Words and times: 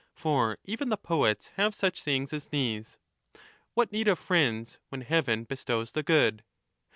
For 0.15 0.57
even 0.63 0.89
the 0.89 0.97
poets 0.97 1.51
have 1.57 1.75
such 1.75 2.01
sayings 2.01 2.33
as 2.33 2.47
these— 2.47 2.97
What 3.75 3.91
need 3.91 4.07
of 4.07 4.17
friends, 4.17 4.79
when 4.89 5.01
Heaven 5.01 5.43
bestows 5.43 5.91
the 5.91 6.01
good 6.01 6.41